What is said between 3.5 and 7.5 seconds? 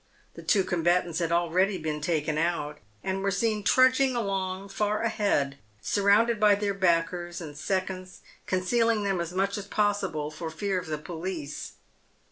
trudging along far ahead, surrounded by their backers